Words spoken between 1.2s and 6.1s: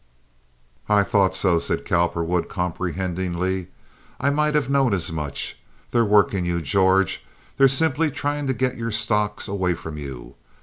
so," said Cowperwood, comprehendingly. "I might have known as much. They're